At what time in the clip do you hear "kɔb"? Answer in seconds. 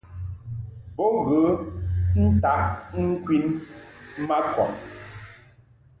4.53-4.71